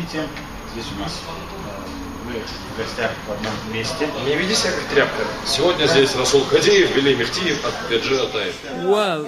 [0.00, 0.26] Видите,
[0.72, 4.08] здесь у нас э, мы в гостях в одном месте.
[4.24, 5.24] Не веди себя как тряпка.
[5.46, 8.54] Сегодня здесь Расул Хадиев, Вели Мехтиев от Гаджи Атаев.
[8.84, 9.26] Вау.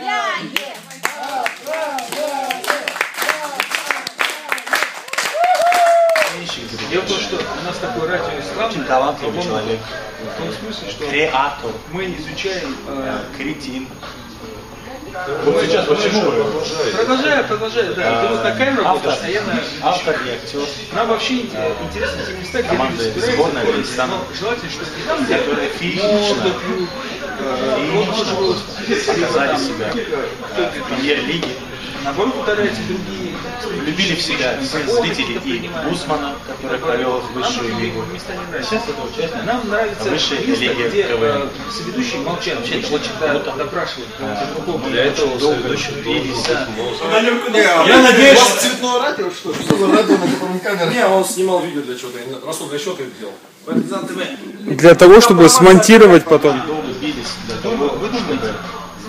[6.91, 9.81] Дело в том, что у нас такой радиоислам, Очень талантливый человек.
[10.35, 11.71] в том смысле, что Креатор.
[11.93, 12.75] мы изучаем...
[12.89, 13.89] э, Кретин.
[15.45, 16.97] Вот сейчас почему продолжает?
[16.97, 18.23] Продолжаю, продолжаю, да.
[18.23, 19.13] Ты вот на камеру Автор.
[19.13, 19.89] а на...
[19.91, 20.61] Автор и актер.
[20.93, 25.69] Нам вообще интересны те места, где Команда сборная но желательно, чтобы не там, где Которые
[25.71, 26.55] физично
[27.39, 28.05] э,
[29.07, 31.49] показали себя в премьер-лиге.
[32.05, 33.22] Наоборот, ударяете другие.
[33.67, 38.05] Влюбили в себя всех зрителей и Гусмана, который провел в высшую лигу.
[38.63, 41.23] Сейчас это участник Нам нравится место, лиги где КВН.
[41.23, 44.91] э, соведущие молчат, обычно, когда допрашивают кого-то другого.
[44.91, 45.95] Для этого соведущий
[46.77, 47.03] мозг.
[47.87, 49.55] Я надеюсь, у вас цветное радио, что ли?
[49.63, 50.91] Что радио, на котором камера?
[50.91, 52.19] Не, он снимал видео для чего-то.
[52.47, 53.35] Расул, для чего ты это делал?
[54.65, 56.61] Для того, чтобы смонтировать потом.
[56.67, 58.39] Долго бились для того, чтобы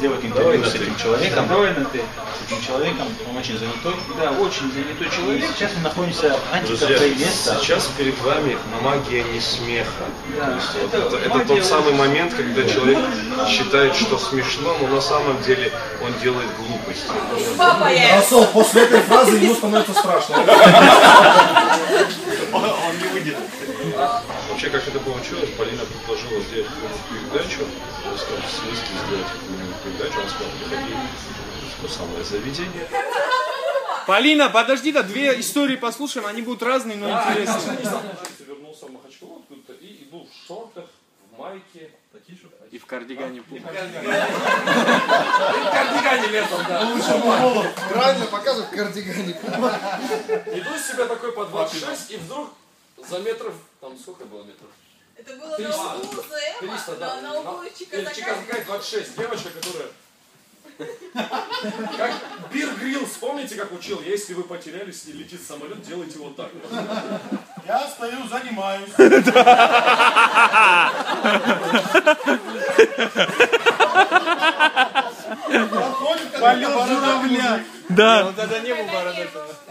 [0.04, 1.48] сделать интервью с этим человеком.
[1.48, 2.02] На ты.
[2.02, 3.94] С этим человеком, он очень занятой.
[4.20, 5.46] Да, очень занятой И человек.
[5.58, 7.58] сейчас мы находимся в антикафе место.
[7.62, 10.04] сейчас перед вами магия не смеха.
[10.38, 13.00] Да, То есть вот это это, это магия тот самый момент, когда человек
[13.48, 15.72] считает, что смешно, но на самом деле
[16.04, 17.08] он делает глупости.
[17.58, 18.18] Папа я.
[18.18, 20.36] Расул, после этой фразы ему становится страшно.
[22.54, 23.08] Он не
[24.50, 29.75] Вообще, как это получилось, Полина предложила сделать какую-нибудь передачу, в скажем, в смысле сделать какую-нибудь
[29.84, 30.94] передачу, она сказала, приходи
[31.78, 32.88] в то самое заведение.
[34.06, 37.78] Полина, подожди, да две истории послушаем, они будут разные, но интересные.
[38.47, 40.86] Вернулся в Махачкалу откуда-то и иду в шортах,
[41.31, 41.90] в майке.
[42.12, 42.50] Такие же?
[42.69, 43.68] И в кардигане пума.
[45.72, 46.86] Кардигане летом, да.
[47.90, 49.31] Правильно показывает в кардигане.
[49.31, 52.50] Иду себя такой по 26, и вдруг
[53.09, 54.69] за метров, там сколько было метров?
[55.16, 55.96] Это было на 300.
[55.96, 57.22] углу ЗМа, 300, да.
[57.22, 58.16] на, на углу Чикатака.
[58.16, 59.18] Чикатакай 26.
[59.18, 59.88] Девочка, которая...
[61.97, 62.13] Как
[62.52, 66.50] Бир Грилл, вспомните, как учил, если вы потерялись и летит самолет, делайте вот так.
[67.68, 68.90] Я стою, занимаюсь.
[75.69, 77.63] Проходит полет журавля.
[77.90, 78.24] Да.
[78.25, 79.62] Вот это не был бородатый.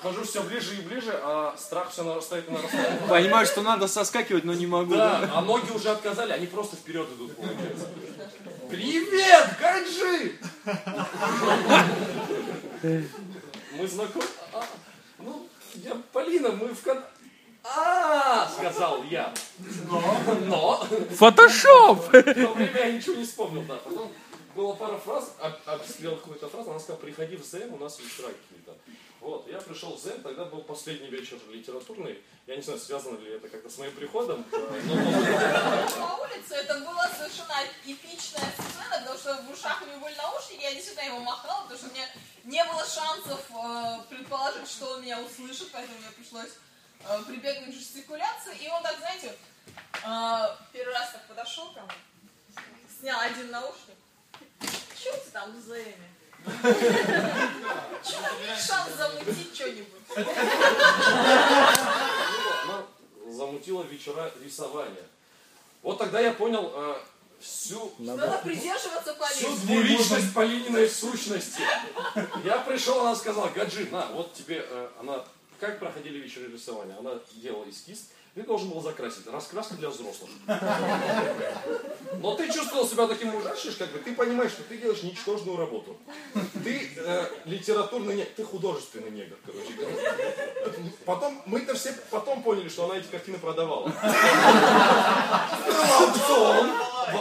[0.00, 3.00] Подхожу все ближе и ближе, а страх все нарастает и нарастает.
[3.08, 4.94] Понимаю, что надо соскакивать, но не могу.
[4.94, 7.88] Да, а ноги уже отказали, они просто вперед идут, получается.
[8.70, 10.38] Привет, Гаджи!
[13.72, 14.24] Мы знакомы?
[14.52, 14.64] А,
[15.18, 16.98] ну, я Полина, мы в кон...
[17.64, 19.34] А, сказал я.
[20.46, 20.86] Но.
[21.16, 22.06] Фотошоп!
[22.06, 23.74] В то время я ничего не вспомнил, да.
[23.76, 24.12] Потом
[24.54, 28.28] была пара фраз, об- обстрел какую-то фразу, она сказала, приходи в ЗМ, у нас вечера
[28.28, 28.57] какие-то.
[29.28, 32.18] Вот, я пришел в ЗМ, тогда был последний вечер литературный.
[32.46, 34.42] Я не знаю, связано ли это как-то с моим приходом.
[34.50, 37.52] э, но- По улице это была совершенно
[37.84, 41.78] эпичная сцена, потому что в ушах у него были наушники, я действительно ему махала, потому
[41.78, 42.08] что у меня
[42.44, 46.52] не было шансов э, предположить, что он меня услышит, поэтому мне пришлось
[47.04, 48.56] э, прибегнуть к жестикуляции.
[48.62, 49.36] И он так, знаете,
[50.72, 52.64] первый раз так подошел ко мне,
[52.98, 53.96] снял один наушник.
[54.98, 56.08] Че ты там в ЗМе?
[58.58, 59.86] Шанс замутить что-нибудь?
[62.64, 62.84] она
[63.30, 65.04] замутила вечера рисования.
[65.82, 66.96] Вот тогда я понял э,
[67.40, 71.62] всю, Надо придерживаться всю двуличность Полининой сущности.
[72.44, 75.24] Я пришел, она сказала, Гаджи, на, вот тебе, э, она,
[75.60, 76.96] как проходили вечеры рисования?
[76.98, 79.26] Она делала эскиз, ты должен был закрасить.
[79.26, 80.30] Раскраска для взрослых.
[82.20, 85.96] Но ты чувствовал себя таким ужасным, как бы ты понимаешь, что ты делаешь ничтожную работу.
[86.64, 90.14] Ты э, литературный негр, ты художественный негр, короче говоря.
[91.04, 93.92] Потом, мы-то все потом поняли, что она эти картины продавала.
[96.00, 96.70] Аукцион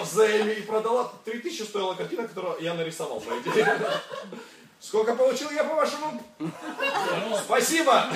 [0.02, 3.78] в Земе и продала 3000 стоила картина, которую я нарисовал, по идее.
[4.80, 6.22] Сколько получил я, по-вашему?
[7.44, 8.08] Спасибо!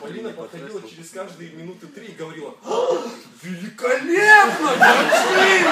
[0.00, 3.02] Полина подходила через каждые минуты три и говорила, «А,
[3.42, 5.64] великолепно, Гаджи!»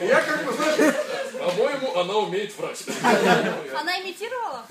[0.00, 0.94] Я как бы, знаешь,
[1.38, 2.84] по-моему, она умеет врать.
[3.02, 4.64] Она имитировала?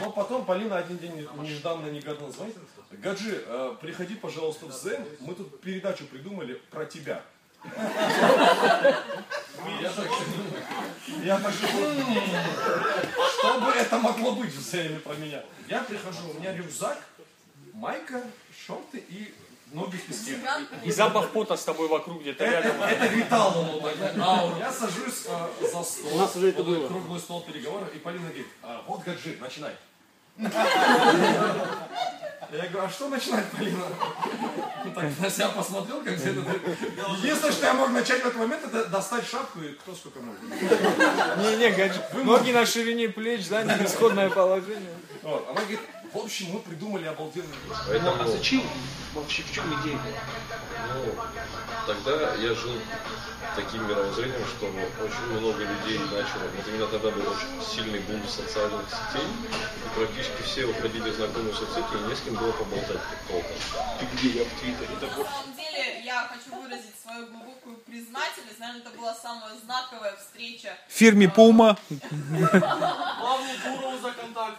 [0.00, 2.56] Но потом Полина один день нежданно негаданно звонит.
[2.92, 5.04] Гаджи, э, приходи, пожалуйста, в Зен.
[5.20, 7.22] Мы тут передачу придумали про тебя.
[9.80, 10.08] Я так,
[11.22, 12.16] я так «М,
[13.38, 15.42] что бы это могло быть в Зене про меня?
[15.68, 16.98] Я прихожу, у меня рюкзак,
[17.72, 18.22] майка,
[18.66, 19.34] шорты и
[19.72, 20.38] ноги в песке.
[20.84, 22.82] И запах пота с тобой вокруг где-то Это, рядом.
[22.82, 24.24] это вот так, да?
[24.24, 24.56] ауру.
[24.58, 26.14] Я сажусь э, за стол.
[26.14, 26.86] У нас уже это вот было.
[26.88, 29.74] Круглый стол переговоров, и Полина говорит, «А, вот гаджет, начинай.
[32.52, 33.84] Я говорю, а что начинать, Полина?
[34.84, 36.40] Ну, так на себя посмотрел, как где-то.
[37.22, 40.42] Единственное, что я мог начать в этот момент, это достать шапку и кто сколько может.
[40.42, 42.24] Не-не.
[42.24, 44.94] Ноги на ширине плеч, заняли исходное положение.
[45.22, 45.46] Вот.
[45.48, 45.80] Она говорит,
[46.14, 47.78] в общем, мы придумали обалденную вещь.
[47.86, 48.62] Поэтому А зачем?
[49.14, 49.98] Вообще, в чем идея?
[50.94, 51.14] Ну,
[51.86, 52.72] тогда я жил
[53.56, 56.48] таким мировоззрением, что очень много людей начало.
[56.56, 59.26] Вот именно тогда был очень сильный бум социальных сетей.
[59.26, 63.56] И практически все уходили в знакомые соцсети, и не с кем было поболтать как толком.
[63.98, 64.38] Ты где?
[64.38, 64.88] Я в Твиттере.
[65.00, 68.58] Самом деле, я хочу выразить свою глубокую признательность.
[68.58, 70.76] Наверное, это была самая знаковая встреча.
[70.88, 71.78] В фирме Пума.
[71.90, 74.58] Главный Гурову за контакт.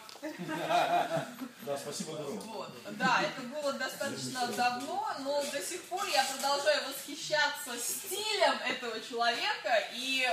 [1.66, 2.12] Да, спасибо.
[2.12, 2.70] Вот.
[2.92, 9.84] Да, это было достаточно давно, но до сих пор я продолжаю восхищаться стилем этого человека
[9.96, 10.30] и, э,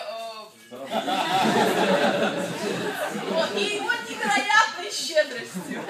[3.56, 5.82] и его невероятной щедростью.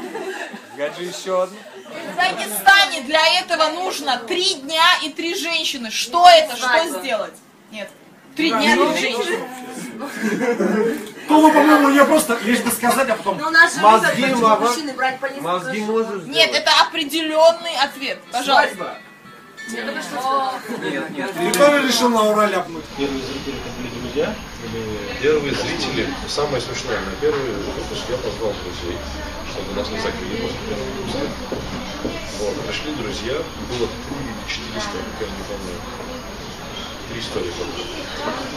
[0.76, 1.58] Гаджет еще одну.
[1.92, 5.90] В Дагестане для этого нужно три дня и три женщины.
[5.90, 6.56] Что это?
[6.56, 7.34] Что сделать?
[7.70, 7.88] Нет.
[8.36, 9.48] Три дня и три женщины.
[11.28, 13.38] Ну, по-моему, у нее просто лишь бы сказать, а потом...
[13.38, 16.70] Ну, у нас же Мозги выбор, могут- мужчины брать по несколько Мозги можешь Нет, это
[16.82, 18.18] определенный ответ.
[18.30, 18.74] Пожалуйста.
[18.74, 18.98] Свадьба.
[19.70, 19.84] Я.
[20.90, 21.30] Нет, нет.
[21.52, 22.84] Ты тоже решил на ура ляпнуть?
[22.98, 24.34] Первые зрители это друзья?
[24.64, 25.22] Или...
[25.22, 28.98] Первые зрители, самое смешное, на первый выпуск я позвал друзей,
[29.50, 31.20] чтобы нас не закрыли после первого выпуска.
[32.38, 35.76] Вот, пришли друзья, было три или четыре истории, я не помню.
[37.10, 37.52] Три было.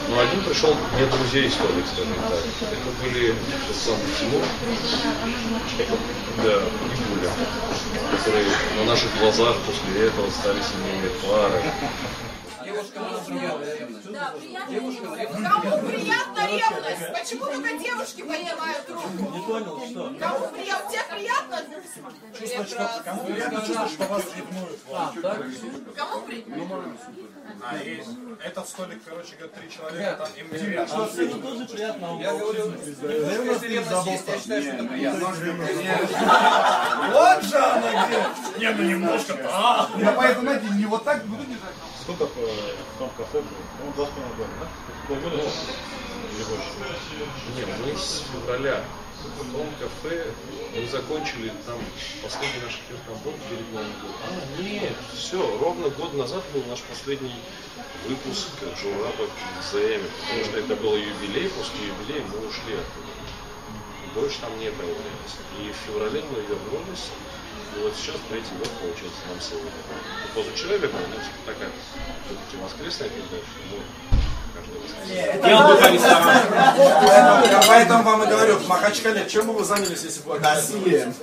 [0.10, 2.40] Но один пришел не друзей истории, скажем так.
[2.72, 3.36] Это были
[3.74, 4.44] самый Тимур,
[6.44, 7.32] да, и Буля,
[8.18, 8.46] которые
[8.78, 11.64] на наших глазах после этого стали семейной парой.
[13.28, 15.50] Да, приятно.
[15.50, 17.14] Кому приятна ревность?
[17.20, 19.10] Почему только девушки поднимают руку?
[19.10, 20.14] Не понял, что?
[20.20, 20.92] Кому приятно?
[20.92, 21.58] Тебе приятно?
[22.38, 23.24] Прекрасно.
[23.26, 24.80] Приятно чувствовать, что вас ревнуют.
[25.96, 26.96] Кому приятно?
[27.62, 28.10] А, есть.
[28.44, 32.20] Этот столик, короче говоря, три человека, там им интересно.
[32.22, 32.74] Я говорю,
[33.52, 35.28] если ревность есть, я считаю, что это приятно.
[37.14, 38.60] Вот же она где!
[38.60, 39.34] Не, ну немножко.
[39.52, 41.74] А, Я поэтому, знаете, не вот так буду держать.
[42.08, 43.84] Э, в том кафе было?
[43.84, 44.68] Ну, два с половиной года, да?
[45.08, 45.36] Полгода?
[46.32, 46.70] Или больше?
[47.56, 48.84] Не, мы с февраля
[49.24, 50.28] в том кафе
[50.76, 51.80] мы закончили там
[52.22, 52.80] последний наш
[53.24, 54.16] был перед Новым годом.
[54.24, 57.34] А, нет, все, ровно год назад был наш последний
[58.08, 63.16] выпуск Джурапа в ЗМ, потому что это был юбилей, после юбилея мы ушли оттуда.
[64.14, 65.36] Больше там не появлялись.
[65.60, 67.10] И в феврале мы вернулись,
[67.76, 69.70] и вот сейчас третий год получается нам сегодня.
[69.70, 71.70] И позавчера вернулись, ну, типа такая,
[72.26, 73.46] все-таки воскресная передача,
[74.66, 75.40] воскресенье.
[77.52, 80.40] Я поэтому вам и говорю, в Махачкале, чем бы вы занялись, если бы...
[80.40, 81.14] Насилие.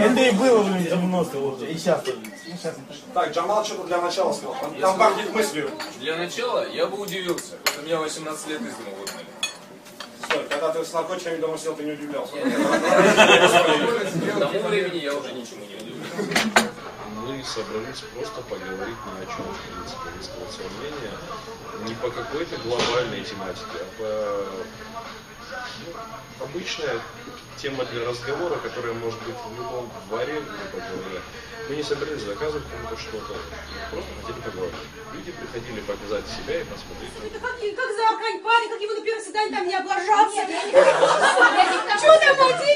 [0.00, 1.66] Это и было в 90-е уже.
[1.70, 2.02] И сейчас.
[2.06, 2.12] Ну.
[3.12, 4.56] Так, Джамал что-то для начала сказал.
[4.80, 5.70] Там- пахнет мыслью.
[6.00, 8.72] Для начала я бы удивился, что меня 18 лет из.
[8.72, 9.03] Стой,
[10.64, 12.32] когда ты с наркотиками дома сидел, ты не удивлялся.
[12.36, 12.38] К
[14.38, 16.06] тому времени я уже ничему не удивлюсь.
[17.26, 21.12] Мы собрались просто поговорить ни о чем, в принципе, высказать свое мнение.
[21.86, 24.08] Не по какой-то глобальной тематике, а по
[26.40, 27.00] обычная
[27.56, 31.20] тема для разговора, которая может быть в любом дворе, грубо говоря.
[31.68, 33.34] Мы не собирались заказывать кому-то что-то,
[33.90, 34.74] просто хотели поговорить.
[35.14, 37.10] Люди приходили показать себя и посмотреть.
[37.24, 40.42] Это как, как за аркань парень, как его на первом свидании там не облажался.
[41.96, 42.74] Что там один?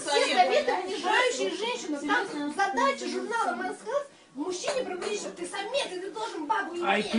[0.00, 1.98] Все советы, унижающие женщину.
[2.00, 4.82] Там задача журнала Men's Health мужчине
[5.20, 7.14] что ты самец, и ты должен бабу иметь.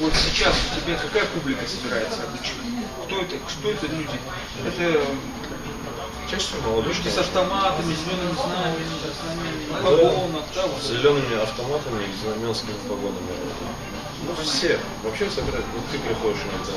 [0.00, 2.62] Вот сейчас у тебя какая публика собирается обычно?
[3.06, 4.18] Кто это, кто это люди?
[4.66, 5.06] Это
[6.30, 8.84] Чаще всего молодежь, люди с автоматами, зелеными знаменами,
[9.70, 10.82] на погонах, да, вот.
[10.82, 13.32] с зелеными автоматами и знаменскими погонами.
[14.26, 14.78] Ну, все.
[15.04, 15.64] Вообще собирают.
[15.74, 16.74] Вот ты приходишь иногда,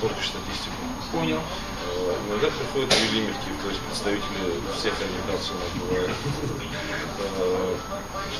[0.00, 0.80] портишь статистику.
[1.12, 1.38] Понял.
[1.38, 6.10] Э, Иногда приходят велимерки, то есть представители всех организаций у нас бывают.
[7.18, 7.74] Э,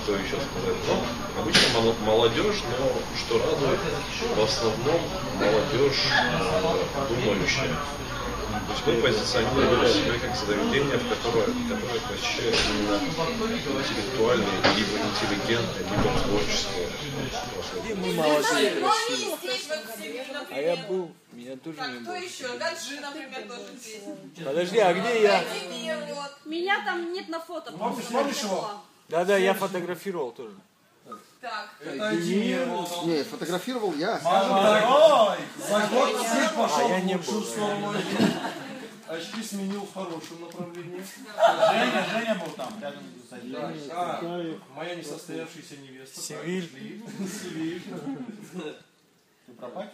[0.02, 0.78] Что еще сказать?
[0.88, 0.96] Ну,
[1.42, 3.80] обычно мол- молодежь, но что радует,
[4.36, 5.00] в основном
[5.38, 6.78] молодежь э,
[7.08, 7.74] думающая.
[8.70, 13.00] То есть мы позиционируем себя как заведение, в которое, которое посещают именно
[13.80, 14.46] интеллектуальные,
[14.76, 16.86] либо интеллигентные, либо творческие
[17.56, 17.82] пошел.
[17.82, 19.36] Где мы Ну, молодые, красивые.
[19.36, 20.52] в.
[20.52, 22.14] А я был, меня тоже Так, не кто было.
[22.14, 22.58] еще?
[22.58, 24.46] Гаджи, например, тоже здесь.
[24.46, 25.44] Подожди, а где я?
[26.44, 27.72] Меня там нет на фото.
[27.72, 28.70] Помнишь, помнишь его?
[29.08, 30.54] Да-да, я фотографировал тоже.
[31.40, 31.70] Так.
[31.82, 34.20] Не, фотографировал я.
[34.22, 37.94] Ой, за год цвет пошел А, я в не лучшую сторону.
[39.08, 41.02] Очки сменил в хорошем направлении.
[41.02, 46.20] Женя, Женя был там, рядом с Так, а, моя несостоявшаяся невеста.
[46.20, 46.68] Севиль.
[46.70, 47.28] Так.
[47.28, 47.82] Севиль.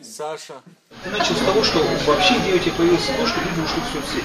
[0.03, 0.55] Саша.
[1.03, 3.93] Ты начал с того, что вообще идея у тебя появилась то, что люди ушли в
[3.93, 4.25] соцсети.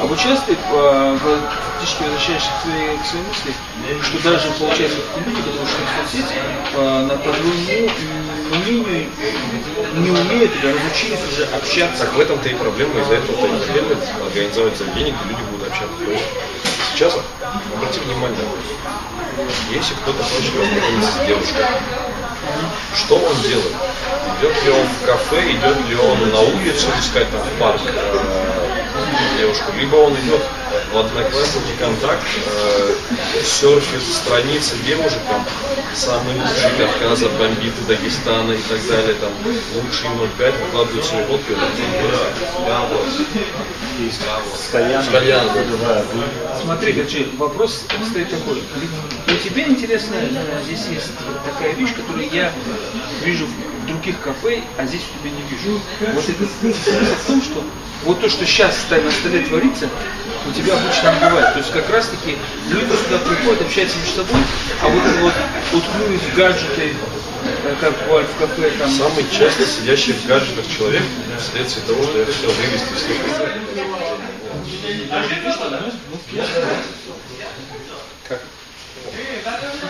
[0.00, 3.54] А вот сейчас ты э, в- фактически возвращаешься к своей, к своей мысли,
[4.02, 6.34] что даже, получается, люди, которые ушли в соцсети,
[6.74, 9.10] э, на, по твоему мнению,
[9.96, 12.04] не умеют или разучились уже общаться.
[12.04, 15.94] Так в этом-то и проблема, из-за этого-то и хотели организовать заведение, где люди будут общаться.
[16.94, 17.14] Сейчас,
[17.74, 18.40] обрати внимание,
[19.70, 21.64] если кто-то хочет познакомиться с девушкой,
[22.94, 23.74] что он делает?
[24.38, 28.18] Идет ли он в кафе, идет ли он на улицу искать там в парк э,
[29.38, 30.42] девушку, либо он идет
[30.92, 32.94] в одноклассники контакт, э,
[33.44, 35.44] серфит страницы девушек, там,
[35.94, 41.52] самые лучшие Кавказа, бомбиты Дагестана и так далее, там, лучшие 0,5, выкладывают свои фотки,
[43.18, 45.06] С кальяном.
[45.12, 45.52] Кальяном.
[46.62, 48.62] Смотри, Гаджи, вопрос стоит такой.
[49.26, 51.10] У тебя интересно, э, здесь есть
[51.44, 52.52] такая вещь, которую я
[53.24, 55.80] вижу в других кафе, а здесь у тебя не вижу.
[56.14, 56.90] Вот это смысл
[57.22, 57.64] в том, что
[58.04, 59.88] вот то, что сейчас на столе творится,
[60.48, 61.52] у тебя обычно не бывает.
[61.52, 62.36] То есть как раз таки
[62.70, 64.42] люди сюда приходят, общаются между собой,
[64.82, 65.32] а вот это вот
[65.72, 66.94] уткнулись в гаджеты,
[67.64, 71.02] э, как бывает в кафе, там, Самый часто сидящий в гаджетах человек
[71.38, 73.16] вследствие того, что я хотел вывести всех
[78.28, 78.40] Как?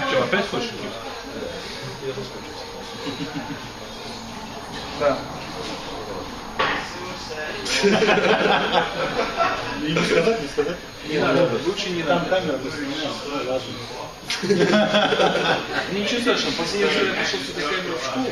[0.08, 0.70] Что, опять хочешь?
[5.00, 5.18] Да.
[9.82, 10.76] И не сказать, не сказать?
[11.08, 12.30] Не надо, лучше не Там надо.
[12.30, 13.72] камера не важно.
[14.42, 18.26] Ну, Ничего страшного, последний раз я пришел с этой камерой в школу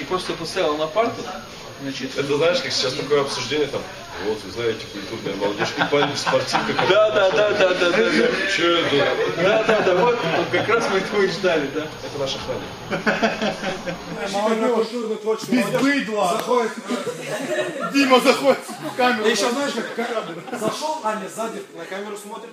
[0.00, 1.22] и просто поставил на парту,
[1.82, 3.82] значит, Это знаешь, как сейчас такое обсуждение там,
[4.24, 6.72] вот, вы знаете, культурная молодежь, и память спортивка.
[6.88, 8.10] Да, да, да, да, да, да.
[8.56, 9.42] Че это?
[9.42, 10.18] Да, да, да, вот
[10.52, 11.82] как раз мы этого и ждали, да.
[12.02, 12.38] Это наша
[15.20, 16.28] творчество, Без быдла.
[16.36, 16.72] Заходит.
[17.92, 19.26] Дима заходит в камеру.
[19.26, 22.50] И еще знаешь, как ка- зашел, Аня сзади на камеру смотрит.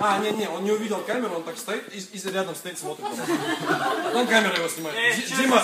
[0.00, 3.06] А, не, не, он не увидел камеру, он так стоит и, рядом стоит, смотрит.
[4.12, 5.16] Там камера его снимает.
[5.16, 5.62] Ди- Дима.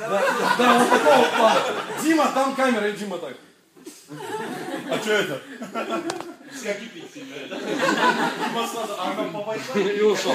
[0.00, 0.22] Да,
[0.58, 1.60] да, вот такого плана.
[2.02, 3.34] Дима, там камера, и Дима так.
[4.90, 5.40] А что это?
[9.74, 10.34] И ушел.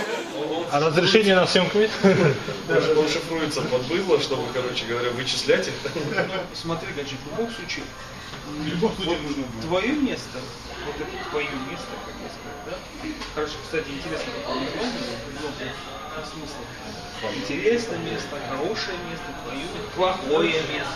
[0.72, 1.94] А разрешение на съемку есть?
[2.04, 5.74] Он шифруется под быдло, чтобы, короче говоря, вычислять их.
[6.54, 7.84] Смотри, Гаджи, в любом случае,
[8.48, 9.68] В любом случае нужно будет.
[9.68, 10.40] твое место,
[10.86, 12.74] вот это твое место, как я сказал, да?
[13.36, 16.64] Хорошо, кстати, интересно, какое название, много смысла.
[17.36, 19.66] Интересное место, хорошее место, твое
[19.98, 20.94] плохое место.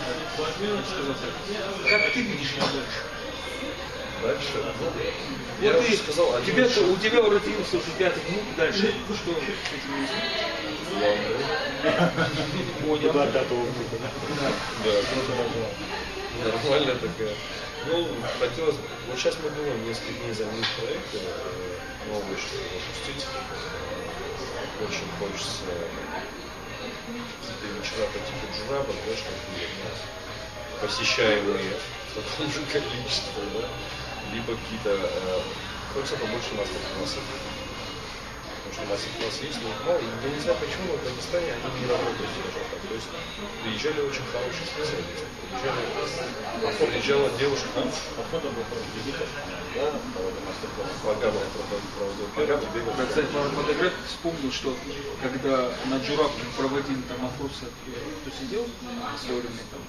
[1.90, 3.02] Как ты видишь его дальше?
[4.22, 4.74] Дальше.
[4.80, 6.84] ну, Я Вот ты, сказал, один тебя, шаг.
[6.88, 10.18] у тебя родился уже пятый внук, дальше что с этим местом?
[12.86, 13.12] Понял.
[13.12, 14.08] Куда пятого внука, да?
[14.84, 16.50] Да.
[16.50, 17.34] Нормальная такая.
[17.86, 21.18] Ну, хотелось бы, вот сейчас мы думаем несколько дней заменить проект, э,
[22.08, 23.26] новый что запустить.
[24.80, 25.64] Очень хочется
[27.06, 28.92] какие-то вечера по типу джураба,
[29.26, 31.76] такие ну, посещаемые
[32.08, 33.68] в таком же количестве, да?
[34.32, 35.40] Либо какие-то, э,
[35.94, 36.68] хочется побольше нас
[38.72, 39.98] нас что нас, нас есть, но их мало.
[39.98, 42.80] И я не знаю, почему в Дагестане они не работают скажем так.
[42.88, 43.08] То есть
[43.62, 45.26] приезжали очень хорошие специалисты.
[45.52, 45.82] Приезжали,
[46.64, 47.68] а приезжала девушка?
[48.16, 49.28] Походу был проводитель.
[49.76, 49.92] Да.
[51.04, 51.40] Программа
[51.96, 52.96] проводил.
[52.98, 54.76] Я, кстати, по фотографии вспомнил, что
[55.22, 58.66] когда на Джурак проводили там опросы, кто сидел
[59.20, 59.80] свое время там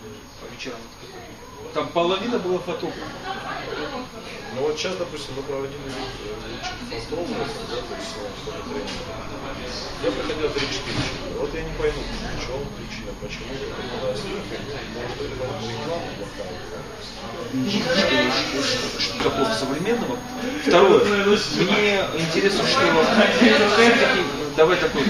[0.41, 0.79] по вечерам,
[1.73, 3.03] там половина была фотографов.
[4.55, 5.79] Ну вот сейчас, допустим, мы проводили
[6.91, 8.72] лучших фотографов, да, то есть тренинга.
[10.03, 11.39] Я проходил 3-4 человека.
[11.39, 13.65] Вот я не пойму, в чем причина, почему это
[14.01, 14.25] может
[15.09, 16.57] это реклама плохая.
[18.99, 20.17] Что, такого современного?
[20.65, 22.81] Второе, мне интересно, что
[24.57, 25.03] давай такой,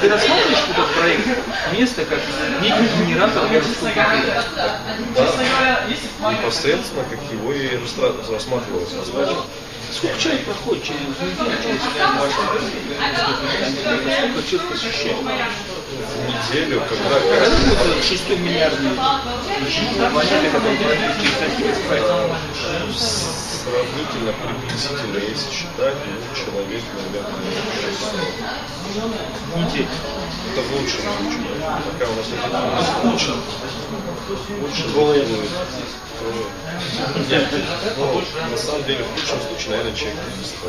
[0.00, 1.26] ты рассматриваешь этот проект
[1.72, 2.20] место как
[2.60, 4.42] некий генератор городской культуры?
[5.16, 6.30] Да.
[6.30, 7.76] Непосредственно, как его и
[8.30, 9.42] рассматривалось, назначено.
[9.90, 11.82] Сколько человек проходит через неделю, через
[14.14, 15.16] Сколько человек посещает?
[15.88, 23.38] Неделю, когда Какой вот шестой миллиардный планеты, который проходит через такие проекты?
[23.68, 27.52] сравнительно приблизительно, если считать, ну, человек, наверное,
[27.90, 28.20] 600.
[29.56, 29.88] Неделю.
[30.52, 31.42] Это в лучшем случае.
[31.84, 32.94] Пока у нас нет информации.
[33.04, 33.32] Лучше.
[34.60, 34.82] Лучше
[37.96, 40.68] ну, на самом деле, в лучшем случае, наверное, человек 300.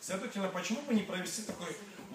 [0.00, 1.68] Следовательно, почему бы не провести такое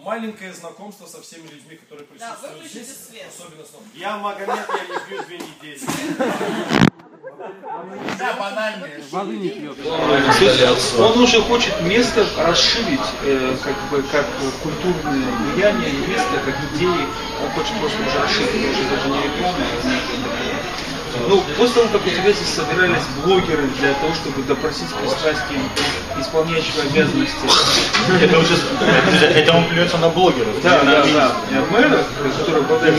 [0.03, 3.25] маленькое знакомство со всеми людьми, которые Да, присутствуют выключите здесь, свет.
[3.35, 3.87] особенно с новым.
[3.95, 5.79] Я Магомед, я не пью две недели.
[8.19, 9.03] Да, банальные.
[9.11, 9.77] Воды не пьет.
[10.99, 14.25] Он уже хочет место расширить, э, как бы как
[14.61, 17.07] культурное влияние место, как идеи.
[17.43, 20.92] Он хочет просто уже расширить, уже даже не рекламу, а.
[21.27, 25.61] Ну, после того, как у тебя здесь собирались блогеры для того, чтобы допросить с пристрастием
[26.19, 27.35] исполняющего обязанности.
[28.21, 28.55] Это уже,
[29.25, 30.61] это он плюется на блогеров.
[30.63, 31.31] Да, да, да.
[31.71, 32.03] Мэра,
[32.39, 32.97] который обладает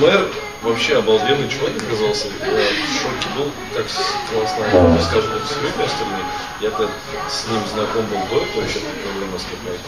[0.00, 0.26] мэр
[0.62, 2.28] вообще обалденный человек оказался.
[2.28, 3.86] Я в шоке был, как
[4.30, 4.88] классно.
[4.88, 6.18] Не скажу, вот с любой стороны.
[6.60, 6.90] Я-то
[7.28, 9.80] с ним знаком был до этого, еще во время наступает.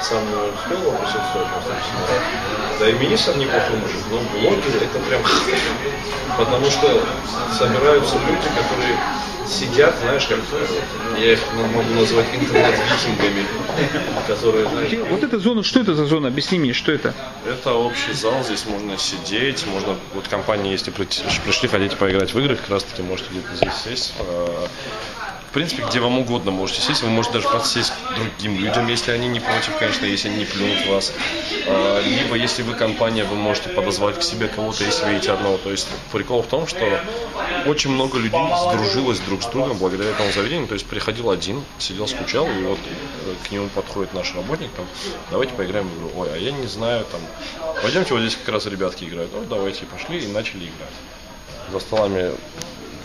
[0.00, 1.20] Сам не успел вопросить
[2.78, 5.22] Да и министр неплохой мужик, но блогеры это прям
[6.38, 7.02] Потому что
[7.58, 8.98] собираются люди, которые
[9.46, 10.38] сидят, знаешь, как
[11.18, 13.46] я их могу назвать интернет-викингами,
[14.26, 16.28] которые, знаешь, Вот эта зона, что это за зона?
[16.28, 17.14] Объясни мне, что это?
[17.46, 22.56] это общий зал, здесь можно сидеть, можно, вот компании, если пришли, хотите поиграть в игры,
[22.56, 24.14] как раз таки можете где-то здесь сесть.
[25.52, 29.10] В принципе, где вам угодно можете сесть, вы можете даже подсесть к другим людям, если
[29.10, 31.12] они не против, конечно, если они не плюнут вас.
[31.66, 35.58] Э, Либо, если вы компания, вы можете подозвать к себе кого-то, если видите одного.
[35.58, 36.98] То есть прикол в том, что
[37.66, 40.68] очень много людей сдружилось друг с другом благодаря этому заведению.
[40.68, 44.86] То есть приходил один, сидел, скучал, и вот э, к нему подходит наш работник, там,
[45.30, 46.12] давайте поиграем в игру.
[46.16, 47.20] Ой, а я не знаю, там,
[47.82, 49.30] пойдемте, вот здесь как раз ребятки играют.
[49.34, 50.94] Ну, давайте, пошли и начали играть.
[51.70, 52.32] За столами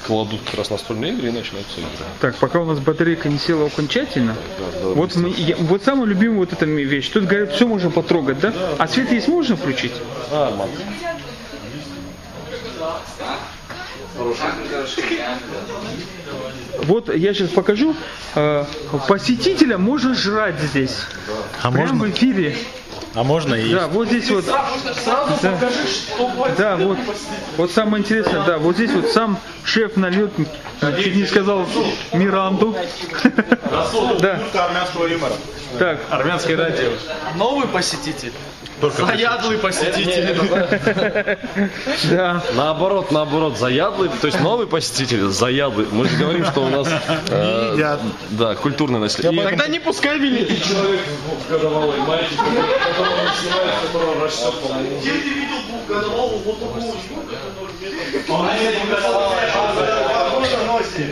[0.05, 2.05] кладут как раз настольные игры и начинаются игры.
[2.21, 6.05] Так, пока у нас батарейка не села окончательно, Да, да, вот, мы, я- вот самая
[6.05, 7.10] любимая вот эта вещь.
[7.10, 8.53] Тут говорят, все можно потрогать, да?
[8.77, 9.93] А свет есть можно включить?
[10.31, 10.69] А, мам.
[16.83, 17.95] Вот я сейчас покажу.
[18.36, 18.65] Э,
[19.07, 20.95] посетителя можно жрать здесь.
[21.62, 22.05] А Прямо можно?
[22.05, 22.55] в эфире.
[23.13, 24.46] А можно и Да, вот здесь вот.
[24.46, 25.58] Да,
[26.58, 26.98] да, вот,
[27.58, 30.48] вот самое интересное, да, вот здесь вот сам шеф налетник,
[31.02, 31.65] чуть не сказал
[32.13, 32.76] Миранду.
[34.20, 35.34] Да, армянского юмора.
[35.80, 36.89] так, Армянское радио.
[37.36, 38.34] Новый посетитель.
[38.80, 40.38] Заядлый посетитель.
[42.12, 42.43] да.
[42.54, 45.88] Наоборот, наоборот, заядлый, то есть новый посетитель, заядлый.
[45.91, 46.88] Мы же говорим, что у нас
[47.30, 47.98] э,
[48.32, 49.41] да, культурное наследие.
[49.41, 50.62] И Тогда не пускай великий.
[50.62, 51.02] человек
[51.50, 52.39] годовалый мальчик,
[52.97, 55.01] которого он снимает, которого растет, по-моему.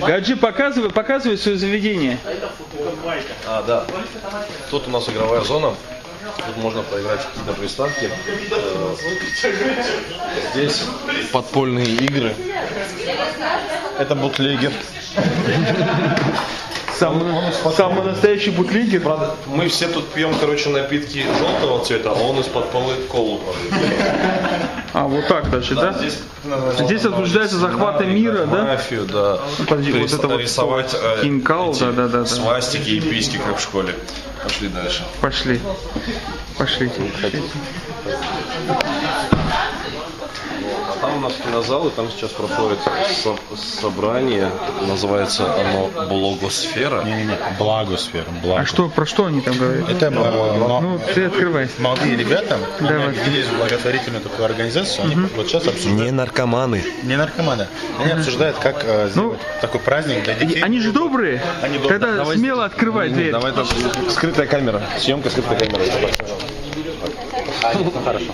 [0.01, 2.17] Гаджи, показывай, показывай свое заведение.
[3.47, 3.85] А, да.
[4.69, 5.75] Тут у нас игровая зона.
[6.47, 8.11] Тут можно поиграть на приставке.
[8.51, 8.95] Э,
[10.53, 10.83] Здесь
[11.31, 12.35] подпольные игры.
[13.99, 14.73] Это бутлегер.
[16.97, 19.01] Самый, самый настоящий бутлигер.
[19.01, 23.41] Правда, мы все тут пьем, короче, напитки желтого цвета, а он из-под полы колу.
[24.93, 25.91] А, вот так даже, да?
[25.93, 26.19] Здесь
[26.79, 28.63] Здесь обсуждается захваты мира, да?
[28.63, 29.39] мафию, да.
[29.67, 33.61] подожди, вот это вот рисовать э, Кинкал, да, да, да, свастики и письки, как в
[33.61, 33.95] школе.
[34.43, 35.03] Пошли дальше.
[35.21, 35.59] Пошли.
[36.57, 37.01] Пошлите.
[40.87, 42.79] А там у нас кинозал, и там сейчас проходит
[43.23, 43.35] со-
[43.81, 44.49] собрание.
[44.87, 47.03] Называется оно Блогосфера.
[47.03, 48.25] Не-не-не, благосфера.
[48.41, 48.61] Благо.
[48.61, 49.89] А что, про что они там говорят?
[49.89, 51.69] Это э, мо- Ну, ты открывай.
[51.79, 52.95] молодые ребята, Давай.
[52.95, 56.83] они объединились в благотворительную такую организацию, они вот сейчас обсуждают, Не наркоманы.
[57.03, 57.67] не наркоманы,
[58.01, 60.61] они обсуждают, как э, сделать такой праздник для детей.
[60.61, 61.41] Они же добрые.
[61.61, 61.99] Они добрые.
[61.99, 62.37] Тогда Давай.
[62.37, 63.31] смело открывай дверь.
[63.31, 63.65] Давай там
[64.09, 64.81] скрытая камера.
[64.99, 65.83] Съемка скрытая камера.
[68.03, 68.25] Хорошо.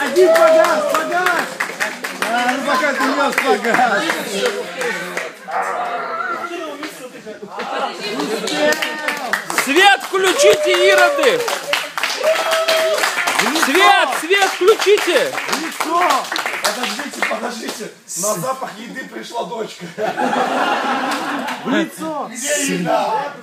[0.00, 1.46] Один погас, погас.
[2.30, 4.02] А, ну пока ты нес погас.
[9.64, 11.40] Свет включите, ироды!
[13.66, 15.34] Свет, свет включите!
[15.60, 16.24] Лицо.
[16.62, 17.92] Подождите, подождите.
[18.22, 19.84] На запах еды пришла дочка.
[21.64, 22.30] В лицо.
[22.30, 23.34] Где еда?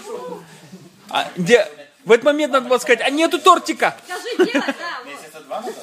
[1.09, 1.67] А, где?
[2.05, 3.97] В этот момент надо было сказать, а нету тортика!
[4.05, 5.75] Скажи, делай, да, вот.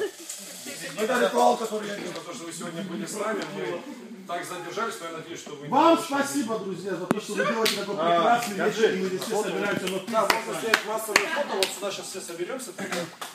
[0.98, 3.42] Это ритуал, который я делаю, потому что вы сегодня были с нами.
[3.54, 3.82] Мы
[4.30, 5.66] так задержались, но я надеюсь, что вы...
[5.66, 9.08] не Вам спасибо, друзья, за то, что вы делаете такой А, прекрасный вечер, и мы
[9.08, 12.70] здесь все собираемся на Да, можно снять массовые фото, вот сюда сейчас все соберемся.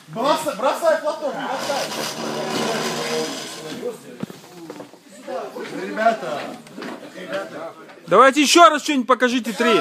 [0.08, 1.82] Бросай, Платон, бросай.
[5.82, 6.40] Ребята,
[7.14, 7.74] ребята.
[8.06, 9.74] Давайте еще раз что-нибудь покажите три.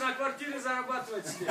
[0.00, 1.46] На квартире зарабатывает себе.